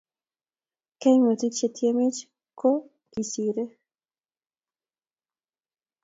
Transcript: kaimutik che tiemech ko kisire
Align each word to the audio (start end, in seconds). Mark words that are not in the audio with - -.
kaimutik 0.99 1.53
che 1.57 1.67
tiemech 1.75 2.19
ko 2.59 2.69
kisire 3.11 3.63